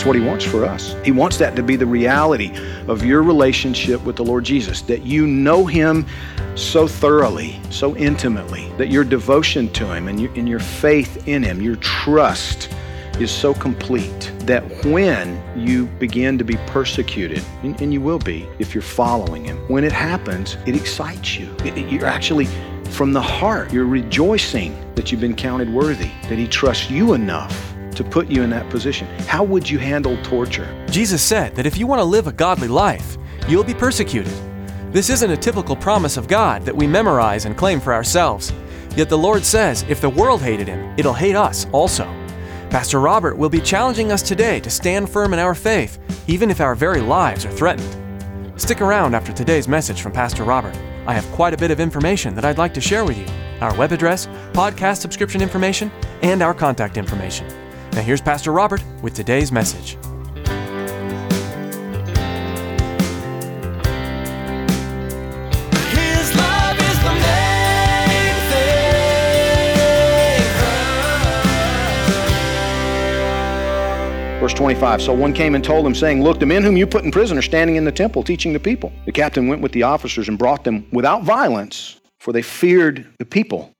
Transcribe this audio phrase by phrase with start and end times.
[0.00, 0.96] That's what he wants for us.
[1.04, 2.52] He wants that to be the reality
[2.88, 6.06] of your relationship with the Lord Jesus, that you know him
[6.54, 11.42] so thoroughly, so intimately, that your devotion to him and your, and your faith in
[11.42, 12.74] him, your trust
[13.18, 18.48] is so complete that when you begin to be persecuted, and, and you will be
[18.58, 21.54] if you're following him, when it happens, it excites you.
[21.62, 22.46] It- it- you're actually
[22.88, 27.69] from the heart, you're rejoicing that you've been counted worthy, that he trusts you enough
[28.00, 29.06] to put you in that position.
[29.26, 30.66] How would you handle torture?
[30.90, 34.32] Jesus said that if you want to live a godly life, you'll be persecuted.
[34.90, 38.54] This isn't a typical promise of God that we memorize and claim for ourselves.
[38.96, 42.04] Yet the Lord says if the world hated him, it'll hate us also.
[42.70, 46.60] Pastor Robert will be challenging us today to stand firm in our faith, even if
[46.60, 48.58] our very lives are threatened.
[48.58, 50.76] Stick around after today's message from Pastor Robert.
[51.06, 53.26] I have quite a bit of information that I'd like to share with you
[53.60, 57.46] our web address, podcast subscription information, and our contact information.
[57.92, 59.98] Now, here's Pastor Robert with today's message.
[65.90, 68.90] His love is the main thing.
[74.38, 77.02] Verse 25 So one came and told him, saying, Look, the men whom you put
[77.02, 78.92] in prison are standing in the temple teaching the people.
[79.04, 83.24] The captain went with the officers and brought them without violence, for they feared the
[83.24, 83.74] people,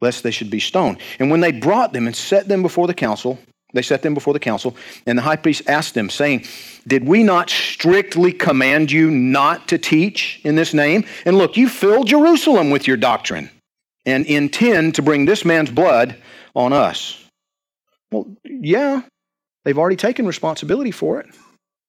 [0.00, 0.98] lest they should be stoned.
[1.18, 3.38] And when they brought them and set them before the council,
[3.72, 4.76] they set them before the council,
[5.06, 6.44] and the high priest asked them, saying,
[6.86, 11.04] Did we not strictly command you not to teach in this name?
[11.24, 13.50] And look, you fill Jerusalem with your doctrine
[14.06, 16.16] and intend to bring this man's blood
[16.54, 17.22] on us.
[18.12, 19.02] Well, yeah,
[19.66, 21.26] They've already taken responsibility for it.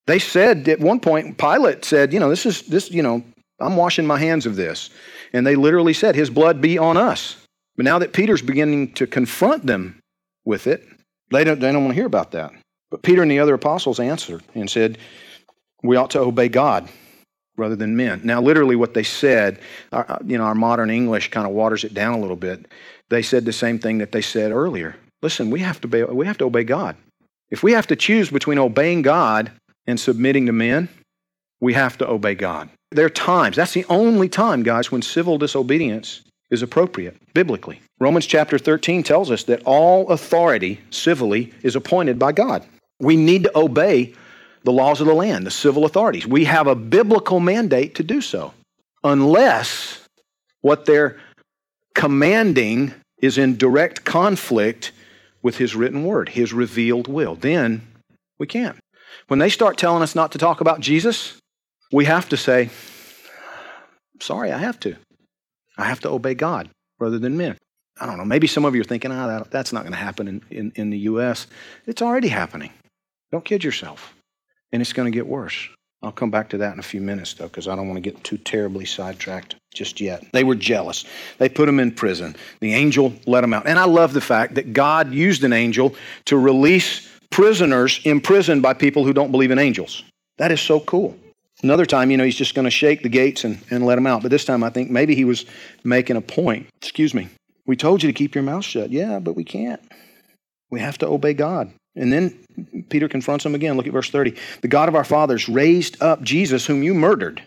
[0.08, 3.24] They said at one point, Pilate said, you know, this is this, you know,
[3.60, 4.90] I'm washing my hands of this.
[5.32, 7.38] And they literally said, his blood be on us.
[7.78, 10.00] But now that Peter's beginning to confront them
[10.44, 10.86] with it,
[11.32, 12.52] they don't, they don't want to hear about that.
[12.90, 14.98] But Peter and the other apostles answered and said,
[15.84, 16.90] we ought to obey God
[17.56, 18.22] rather than men.
[18.24, 19.60] Now, literally, what they said,
[19.92, 22.66] our, you know, our modern English kind of waters it down a little bit.
[23.10, 24.96] They said the same thing that they said earlier.
[25.22, 26.96] Listen, we have to obey, we have to obey God.
[27.50, 29.52] If we have to choose between obeying God
[29.86, 30.90] and submitting to men,
[31.60, 32.70] we have to obey God.
[32.92, 37.82] There are times, that's the only time, guys, when civil disobedience is appropriate, biblically.
[38.00, 42.66] Romans chapter 13 tells us that all authority civilly is appointed by God.
[43.00, 44.14] We need to obey
[44.64, 46.28] the laws of the land, the civil authorities.
[46.28, 48.54] We have a biblical mandate to do so,
[49.04, 50.06] unless
[50.62, 51.18] what they're
[51.96, 54.92] commanding is in direct conflict
[55.42, 57.36] with His written word, His revealed will.
[57.36, 57.82] Then
[58.38, 58.78] we can't.
[59.28, 61.38] When they start telling us not to talk about Jesus,
[61.92, 62.70] we have to say,
[64.20, 64.96] sorry, I have to.
[65.78, 67.58] I have to obey God rather than men.
[68.00, 68.26] I don't know.
[68.26, 70.72] Maybe some of you are thinking, ah, that, that's not going to happen in, in,
[70.76, 71.48] in the U.S.
[71.86, 72.72] It's already happening.
[73.32, 74.14] Don't kid yourself.
[74.72, 75.68] And it's going to get worse.
[76.04, 78.02] I'll come back to that in a few minutes, though, because I don't want to
[78.02, 80.24] get too terribly sidetracked just yet.
[80.32, 81.06] They were jealous.
[81.40, 82.36] They put him in prison.
[82.60, 83.66] The angel let him out.
[83.66, 85.96] And I love the fact that God used an angel
[86.26, 90.04] to release prisoners imprisoned by people who don't believe in angels.
[90.38, 91.18] That is so cool.
[91.64, 94.06] Another time, you know, he's just going to shake the gates and, and let them
[94.06, 94.22] out.
[94.22, 95.46] But this time, I think maybe he was
[95.84, 96.68] making a point.
[96.82, 97.30] Excuse me.
[97.66, 98.92] We told you to keep your mouth shut.
[98.92, 99.82] Yeah, but we can't.
[100.70, 101.72] We have to obey God.
[101.96, 103.76] And then Peter confronts him again.
[103.76, 104.36] Look at verse 30.
[104.62, 107.42] The God of our fathers raised up Jesus, whom you murdered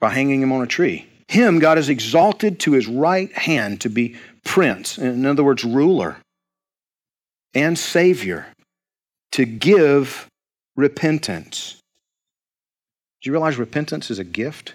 [0.00, 1.06] by hanging him on a tree.
[1.28, 6.16] Him God has exalted to his right hand to be prince, in other words, ruler
[7.54, 8.46] and savior,
[9.32, 10.26] to give
[10.76, 11.80] repentance.
[13.24, 14.74] Do you realize repentance is a gift?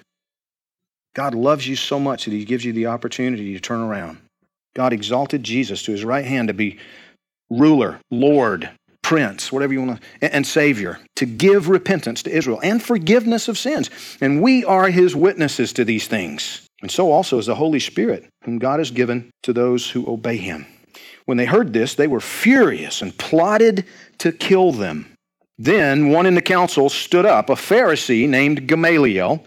[1.14, 4.18] God loves you so much that he gives you the opportunity to turn around.
[4.76, 6.80] God exalted Jesus to his right hand to be
[7.52, 8.72] ruler, Lord,
[9.04, 13.50] Prince, whatever you want to, and, and Savior, to give repentance to Israel and forgiveness
[13.50, 13.92] of sins.
[14.20, 16.68] And we are his witnesses to these things.
[16.82, 20.38] And so also is the Holy Spirit, whom God has given to those who obey
[20.38, 20.66] him.
[21.26, 23.86] When they heard this, they were furious and plotted
[24.18, 25.06] to kill them.
[25.62, 29.44] Then one in the council stood up, a Pharisee named Gamaliel,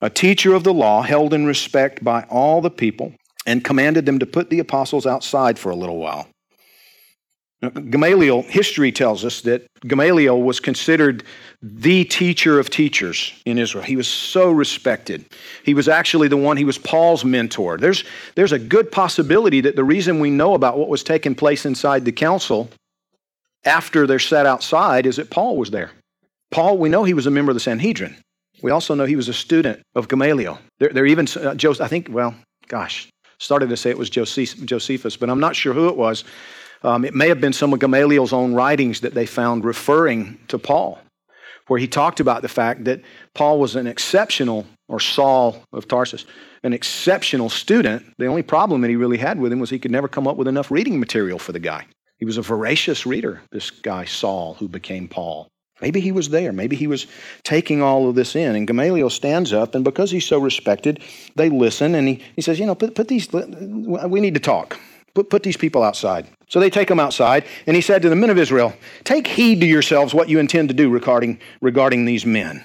[0.00, 3.12] a teacher of the law, held in respect by all the people,
[3.44, 6.28] and commanded them to put the apostles outside for a little while.
[7.60, 11.24] Now, Gamaliel, history tells us that Gamaliel was considered
[11.60, 13.82] the teacher of teachers in Israel.
[13.82, 15.24] He was so respected.
[15.64, 17.78] He was actually the one, he was Paul's mentor.
[17.78, 18.04] There's,
[18.36, 22.04] there's a good possibility that the reason we know about what was taking place inside
[22.04, 22.70] the council
[23.64, 25.90] after they're set outside is that Paul was there.
[26.50, 28.16] Paul, we know he was a member of the Sanhedrin.
[28.62, 30.58] We also know he was a student of Gamaliel.
[30.78, 32.34] There, there even, uh, Joseph, I think, well,
[32.66, 33.08] gosh,
[33.38, 36.24] started to say it was Josephus, but I'm not sure who it was.
[36.82, 40.58] Um, it may have been some of Gamaliel's own writings that they found referring to
[40.58, 40.98] Paul,
[41.66, 43.02] where he talked about the fact that
[43.34, 46.24] Paul was an exceptional, or Saul of Tarsus,
[46.62, 48.04] an exceptional student.
[48.18, 50.36] The only problem that he really had with him was he could never come up
[50.36, 51.86] with enough reading material for the guy.
[52.18, 55.48] He was a voracious reader, this guy Saul, who became Paul.
[55.80, 56.52] Maybe he was there.
[56.52, 57.06] Maybe he was
[57.44, 58.56] taking all of this in.
[58.56, 61.00] And Gamaliel stands up, and because he's so respected,
[61.36, 61.94] they listen.
[61.94, 64.78] And he, he says, You know, put, put these, we need to talk.
[65.14, 66.26] Put, put these people outside.
[66.48, 68.72] So they take them outside, and he said to the men of Israel,
[69.04, 72.64] Take heed to yourselves what you intend to do regarding, regarding these men.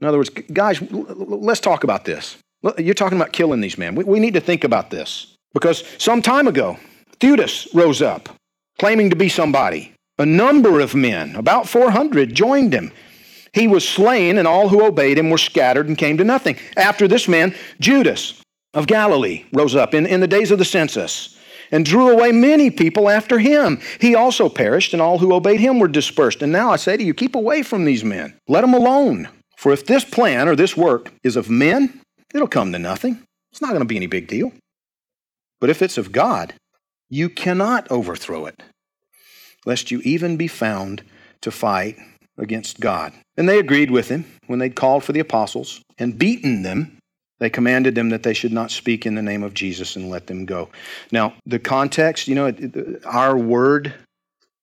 [0.00, 2.36] In other words, guys, let's talk about this.
[2.78, 3.94] You're talking about killing these men.
[3.94, 5.34] We, we need to think about this.
[5.52, 6.78] Because some time ago,
[7.18, 8.28] Theudas rose up,
[8.80, 9.92] claiming to be somebody.
[10.18, 12.90] A number of men, about 400, joined him.
[13.52, 16.56] He was slain, and all who obeyed him were scattered and came to nothing.
[16.78, 18.40] After this man, Judas
[18.72, 21.38] of Galilee rose up in, in the days of the census
[21.70, 23.80] and drew away many people after him.
[24.00, 26.40] He also perished, and all who obeyed him were dispersed.
[26.40, 28.34] And now I say to you, keep away from these men.
[28.48, 29.28] Let them alone.
[29.58, 32.00] For if this plan or this work is of men,
[32.34, 33.22] it'll come to nothing.
[33.52, 34.52] It's not going to be any big deal.
[35.60, 36.54] But if it's of God,
[37.10, 38.62] you cannot overthrow it,
[39.66, 41.02] lest you even be found
[41.42, 41.98] to fight
[42.38, 43.12] against God.
[43.36, 46.96] And they agreed with him when they'd called for the apostles and beaten them
[47.40, 50.26] they commanded them that they should not speak in the name of Jesus and let
[50.28, 50.68] them go.
[51.10, 52.54] Now, the context, you know,
[53.04, 53.94] our word,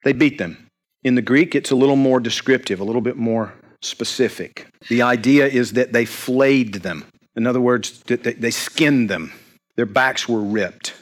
[0.04, 0.68] they beat them.
[1.04, 4.68] In the Greek, it's a little more descriptive, a little bit more specific.
[4.90, 7.06] The idea is that they flayed them.
[7.36, 9.34] In other words, they skinned them.
[9.76, 10.94] Their backs were ripped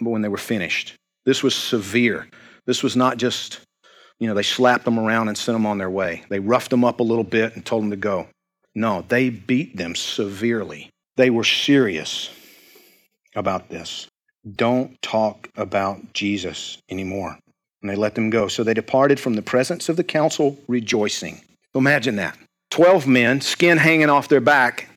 [0.00, 0.94] when they were finished.
[1.24, 2.28] This was severe.
[2.66, 3.60] This was not just,
[4.18, 6.24] you know, they slapped them around and sent them on their way.
[6.28, 8.28] They roughed them up a little bit and told them to go.
[8.74, 10.90] No, they beat them severely.
[11.16, 12.30] They were serious
[13.34, 14.08] about this.
[14.56, 17.38] Don't talk about Jesus anymore.
[17.80, 18.48] And they let them go.
[18.48, 21.40] So they departed from the presence of the council rejoicing.
[21.74, 22.38] Imagine that.
[22.70, 24.88] 12 men, skin hanging off their back,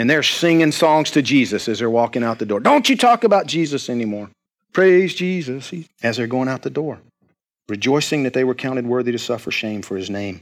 [0.00, 2.58] and they're singing songs to Jesus as they're walking out the door.
[2.58, 4.30] Don't you talk about Jesus anymore.
[4.72, 7.00] Praise Jesus as they're going out the door,
[7.68, 10.40] rejoicing that they were counted worthy to suffer shame for his name.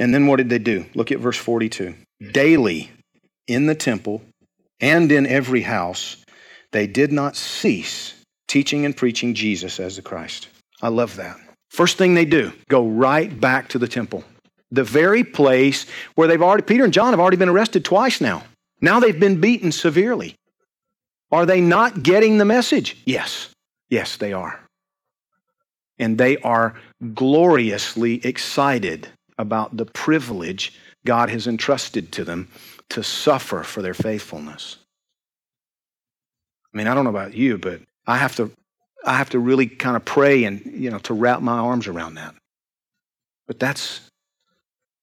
[0.00, 0.84] And then what did they do?
[0.96, 1.94] Look at verse 42.
[2.32, 2.90] Daily
[3.46, 4.20] in the temple
[4.80, 6.16] and in every house,
[6.72, 8.14] they did not cease
[8.48, 10.48] teaching and preaching Jesus as the Christ.
[10.82, 11.38] I love that.
[11.70, 14.24] First thing they do, go right back to the temple.
[14.72, 15.86] The very place
[16.16, 18.42] where they've already, Peter and John have already been arrested twice now.
[18.80, 20.36] Now they've been beaten severely.
[21.30, 22.96] Are they not getting the message?
[23.04, 23.50] Yes.
[23.90, 24.60] Yes, they are.
[25.98, 26.74] And they are
[27.14, 30.72] gloriously excited about the privilege
[31.04, 32.48] God has entrusted to them
[32.90, 34.76] to suffer for their faithfulness.
[36.72, 38.50] I mean, I don't know about you, but I have to
[39.04, 42.14] I have to really kind of pray and, you know, to wrap my arms around
[42.14, 42.34] that.
[43.46, 44.00] But that's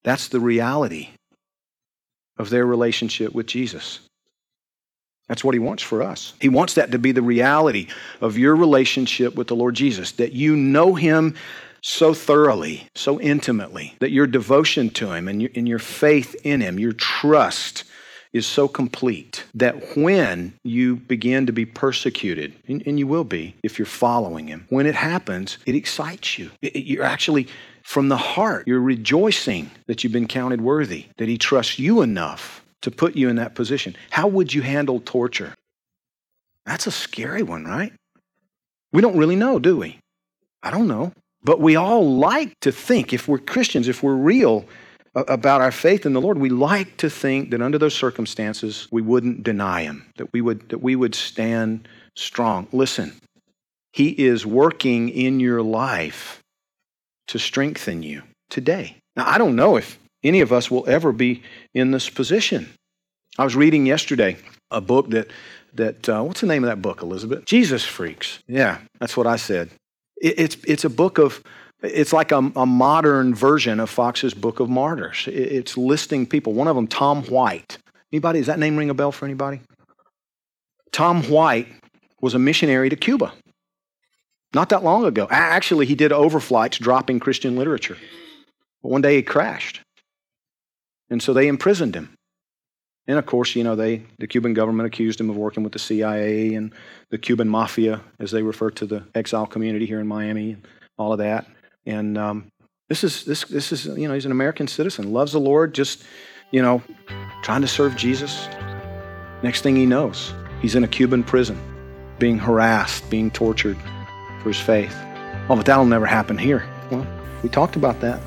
[0.04, 1.10] that's the reality
[2.38, 4.00] of their relationship with Jesus.
[5.28, 6.34] That's what he wants for us.
[6.40, 7.88] He wants that to be the reality
[8.22, 11.36] of your relationship with the Lord Jesus, that you know him
[11.88, 16.60] so thoroughly, so intimately, that your devotion to Him and your, and your faith in
[16.60, 17.84] Him, your trust
[18.34, 23.56] is so complete that when you begin to be persecuted, and, and you will be
[23.62, 26.50] if you're following Him, when it happens, it excites you.
[26.64, 27.48] It, it, you're actually,
[27.86, 32.66] from the heart, you're rejoicing that you've been counted worthy, that He trusts you enough
[32.82, 33.96] to put you in that position.
[34.10, 35.54] How would you handle torture?
[36.66, 37.94] That's a scary one, right?
[38.92, 40.00] We don't really know, do we?
[40.64, 41.14] I don't know.
[41.44, 44.66] But we all like to think, if we're Christians, if we're real
[45.14, 49.04] about our faith in the Lord, we like to think that under those circumstances we
[49.04, 52.68] wouldn't deny Him, that we would, that we would stand strong.
[52.72, 53.14] Listen,
[53.94, 56.42] He is working in your life
[57.28, 58.98] to strengthen you today.
[59.16, 62.70] Now, I don't know if any of us will ever be in this position.
[63.38, 64.38] I was reading yesterday
[64.72, 65.30] a book that,
[65.74, 67.46] that uh, what's the name of that book, Elizabeth?
[67.46, 68.40] Jesus Freaks.
[68.48, 69.70] Yeah, that's what I said
[70.22, 71.44] It, it's, it's a book of,
[71.82, 75.28] it's like a, a, modern version of Fox's Book of Martyrs.
[75.28, 76.54] It, it's listing people.
[76.54, 77.78] One of them, Tom White.
[78.12, 79.62] Anybody, does that name ring a bell for anybody?
[80.92, 81.68] Tom White
[82.22, 83.34] was a missionary to Cuba.
[84.56, 85.28] Not that long ago.
[85.30, 87.98] Actually, he did overflights dropping Christian literature.
[88.82, 89.82] But one day he crashed.
[91.10, 92.16] And so they imprisoned him.
[93.06, 95.80] And of course, you know, they, the Cuban government accused him of working with the
[95.80, 96.74] CIA and
[97.12, 100.66] the Cuban mafia, as they refer to the exile community here in Miami, and
[100.98, 101.46] all of that.
[101.86, 102.48] And um,
[102.88, 106.04] this is this this is you know he's an American citizen, loves the Lord, just
[106.52, 106.82] you know,
[107.44, 108.48] trying to serve Jesus.
[109.44, 111.60] Next thing he knows, he's in a Cuban prison,
[112.18, 113.78] being harassed, being tortured
[114.50, 114.96] his faith.
[115.50, 116.68] Oh, but that'll never happen here.
[116.90, 117.06] Well,
[117.44, 118.22] we talked about that.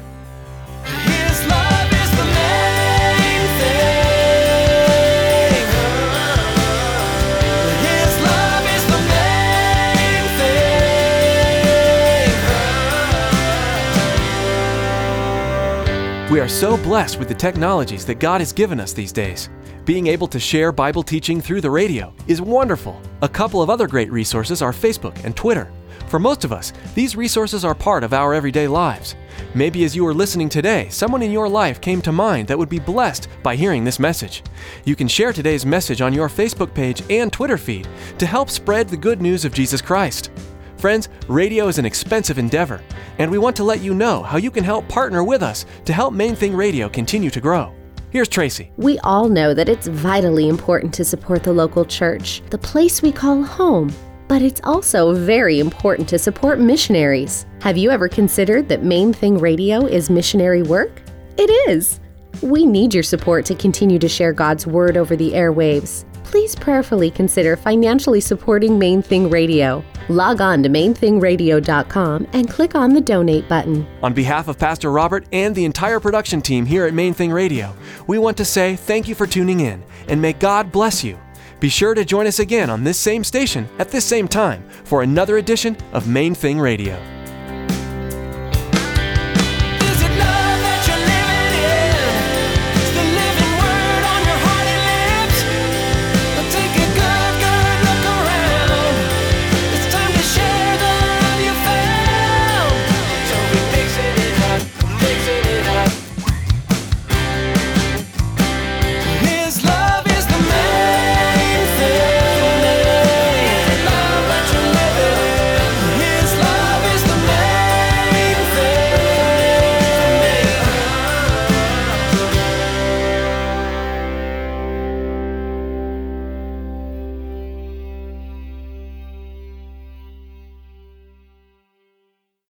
[16.31, 19.49] We are so blessed with the technologies that God has given us these days.
[19.87, 23.01] Being able to share Bible teaching through the radio is wonderful.
[23.23, 25.73] A couple of other great resources are Facebook and Twitter.
[26.09, 29.15] For most of us, these resources are part of our everyday lives.
[29.55, 32.71] Maybe as you are listening today, someone in your life came to mind that would
[32.71, 34.43] be blessed by hearing this message.
[34.87, 37.87] You can share today's message on your Facebook page and Twitter feed
[38.19, 40.31] to help spread the good news of Jesus Christ.
[40.79, 42.81] Friends, radio is an expensive endeavor,
[43.19, 45.93] and we want to let you know how you can help partner with us to
[45.93, 47.75] help Main Thing Radio continue to grow.
[48.11, 48.71] Here's Tracy.
[48.79, 53.13] We all know that it's vitally important to support the local church, the place we
[53.13, 53.93] call home.
[54.29, 57.47] But it's also very important to support missionaries.
[57.63, 61.03] Have you ever considered that Main Thing Radio is missionary work?
[61.37, 61.99] It is.
[62.43, 67.11] We need your support to continue to share God's Word over the airwaves please prayerfully
[67.11, 69.83] consider financially supporting Main Thing Radio.
[70.11, 73.87] Log on to mainthingradio.com and click on the donate button.
[74.03, 77.75] On behalf of Pastor Robert and the entire production team here at Main Thing Radio,
[78.07, 81.19] we want to say thank you for tuning in and may God bless you.
[81.61, 85.03] Be sure to join us again on this same station at this same time for
[85.03, 87.18] another edition of Main Thing Radio.